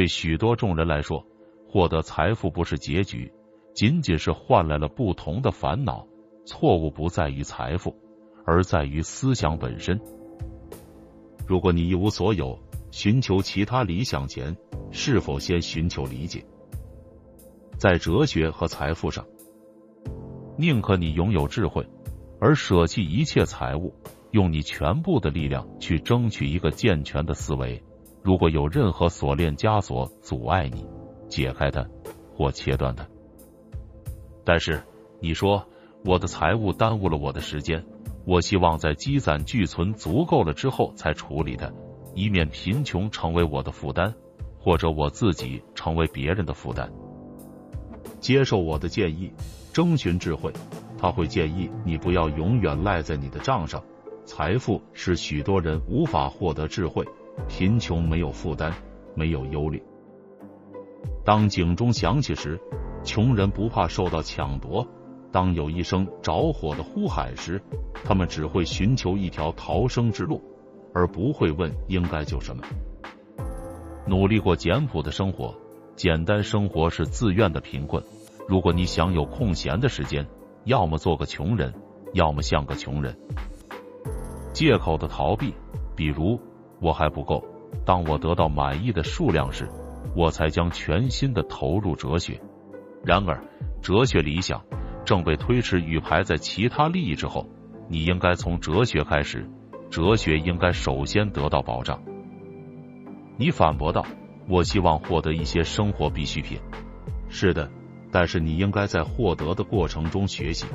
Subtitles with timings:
[0.00, 1.26] 对许多众人来说，
[1.68, 3.30] 获得财富不是结局，
[3.74, 6.06] 仅仅是换来了不同的烦恼。
[6.46, 7.94] 错误不在于财富，
[8.46, 10.00] 而在于思想本身。
[11.46, 12.58] 如果你一无所有，
[12.90, 14.56] 寻求其他理想前，
[14.90, 16.42] 是否先寻求理解？
[17.76, 19.26] 在哲学和财富上，
[20.56, 21.86] 宁可你拥有智慧，
[22.40, 23.94] 而舍弃一切财物，
[24.30, 27.82] 用你全部的力量去争取一个健全的思维。
[28.22, 30.86] 如果有任何锁链枷锁阻碍你，
[31.28, 31.86] 解开它
[32.36, 33.06] 或切断它。
[34.44, 34.82] 但是
[35.20, 35.64] 你说
[36.04, 37.84] 我的财物耽误了我的时间，
[38.26, 41.72] 我希望在积攒巨存足够了之后才处理它，
[42.14, 44.14] 以免贫穷成为我的负担，
[44.58, 46.90] 或者我自己成为别人的负担。
[48.18, 49.32] 接受我的建议，
[49.72, 50.52] 征询智慧，
[50.98, 53.82] 他会建议你不要永远赖在你的账上。
[54.26, 57.04] 财富是许多人无法获得智慧，
[57.48, 58.72] 贫穷没有负担，
[59.14, 59.82] 没有忧虑。
[61.24, 62.58] 当警钟响起时，
[63.04, 64.86] 穷人不怕受到抢夺；
[65.30, 67.60] 当有一声着火的呼喊时，
[68.04, 70.42] 他们只会寻求一条逃生之路，
[70.94, 72.62] 而不会问应该救什么。
[74.06, 75.54] 努力过简朴的生活。
[75.96, 78.02] 简单生活是自愿的贫困。
[78.48, 80.26] 如果你想有空闲的时间，
[80.64, 81.74] 要么做个穷人，
[82.14, 83.18] 要么像个穷人。
[84.54, 85.54] 借口的逃避，
[85.94, 86.40] 比如
[86.80, 87.44] 我还不够。
[87.84, 89.68] 当我得到满意的数量时，
[90.16, 92.40] 我才将全新的投入哲学。
[93.04, 93.42] 然而，
[93.80, 94.62] 哲学理想
[95.04, 97.46] 正被推迟与排在其他利益之后。
[97.88, 99.48] 你应该从哲学开始，
[99.90, 102.02] 哲学应该首先得到保障。
[103.36, 104.04] 你反驳道。
[104.48, 106.58] 我希望获得一些生活必需品。
[107.28, 107.70] 是的，
[108.10, 110.66] 但是你应该在获得的过程中学习。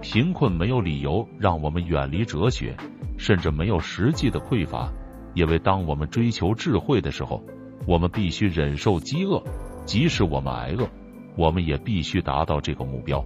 [0.00, 2.76] 贫困没有理由让我们远离哲学，
[3.16, 4.92] 甚至没有实际的匮乏，
[5.34, 7.42] 因为当我们追求智慧的时候，
[7.86, 9.42] 我们必须忍受饥饿，
[9.84, 10.88] 即使我们挨饿，
[11.36, 13.24] 我们也必须达到这个目标。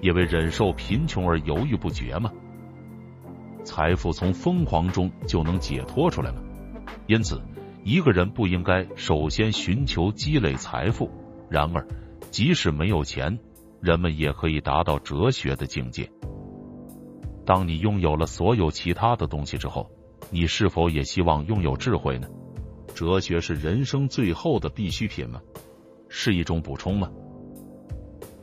[0.00, 2.30] 因为忍受贫穷而犹豫不决吗？
[3.64, 6.38] 财富从疯狂中就能解脱出来吗？
[7.06, 7.40] 因此。
[7.82, 11.10] 一个人不应该首先寻求积累财富。
[11.48, 11.86] 然而，
[12.30, 13.38] 即使没有钱，
[13.80, 16.10] 人们也可以达到哲学的境界。
[17.44, 19.90] 当你拥有了所有其他的东西之后，
[20.30, 22.28] 你是否也希望拥有智慧呢？
[22.94, 25.40] 哲学是人生最后的必需品吗？
[26.08, 27.10] 是一种补充吗？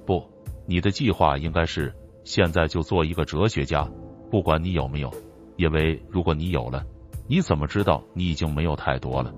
[0.05, 0.23] 不，
[0.65, 1.93] 你的计划应该是
[2.23, 3.89] 现在就做一个哲学家，
[4.31, 5.13] 不管你有没有，
[5.55, 6.85] 因为如果你有了。
[7.29, 9.33] 你怎么知道你已经没有太多了？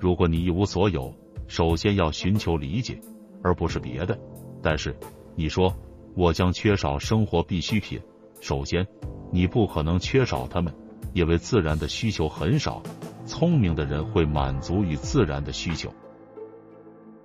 [0.00, 1.14] 如果你一无所有，
[1.46, 3.00] 首先要寻求理解，
[3.40, 4.18] 而不是别的。
[4.62, 4.94] 但是
[5.34, 5.74] 你说
[6.14, 8.00] 我将缺少生活必需品，
[8.40, 8.86] 首先
[9.32, 10.74] 你不可能缺少它们，
[11.12, 12.82] 因为自然的需求很少。
[13.26, 15.92] 聪明的人会满足于自然的需求。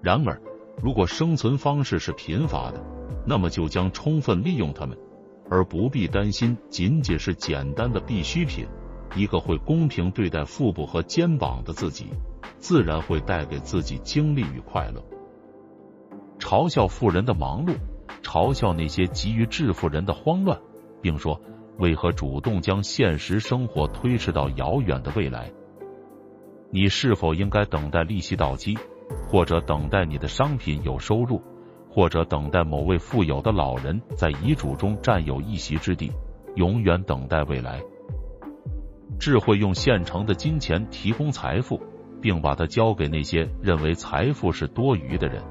[0.01, 0.39] 然而，
[0.83, 2.83] 如果生存方式是贫乏的，
[3.25, 4.95] 那么就将充分利用它们，
[5.49, 8.67] 而不必担心仅仅是简单的必需品。
[9.15, 12.07] 一个会公平对待腹部和肩膀的自己，
[12.59, 15.01] 自然会带给自己精力与快乐。
[16.45, 17.73] 嘲笑富人的忙碌，
[18.21, 20.59] 嘲笑那些急于致富人的慌乱，
[21.01, 21.41] 并说：
[21.79, 25.51] 为何主动将现实生活推迟到遥远的未来？
[26.69, 28.77] 你是否应该等待利息到期，
[29.27, 31.41] 或者等待你的商品有收入，
[31.89, 36.11] 或者等待某位富有的老人在遗嘱中占有一席之地，
[36.53, 37.81] 永远等待未来？
[39.19, 41.81] 智慧用现成的金钱提供财富，
[42.21, 45.41] 并把它交给那些认为财富是多余的人。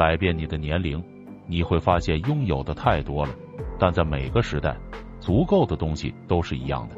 [0.00, 1.04] 改变你的年龄，
[1.46, 3.34] 你会发现拥有的太多了，
[3.78, 4.74] 但在每个时代，
[5.20, 6.96] 足够的东西都是一样的。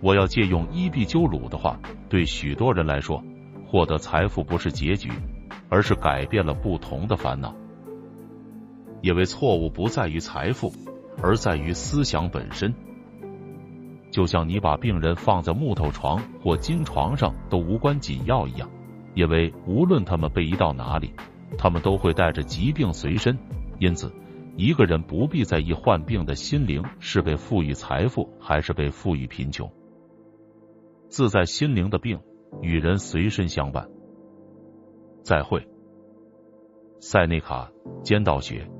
[0.00, 3.22] 我要借用伊壁鸠鲁的话，对许多人来说，
[3.66, 5.10] 获得财富不是结局，
[5.68, 7.54] 而是改变了不同的烦恼。
[9.02, 10.72] 因为错误不在于财富，
[11.22, 12.74] 而在于思想本身。
[14.10, 18.66] 就像你把病人放在木头床或金床上都无关紧要一样，
[19.12, 21.12] 因为无论他们被移到哪里，
[21.58, 23.38] 他们都会带着疾病随身。
[23.78, 24.12] 因此，
[24.56, 29.70] 一个人不必在意患病的心灵是被赋予财富还是被赋予贫穷。
[31.08, 32.20] 自在心灵的病
[32.60, 33.88] 与人随身相伴。
[35.22, 35.66] 再会，
[37.00, 37.70] 塞内卡，
[38.02, 38.70] 尖道学。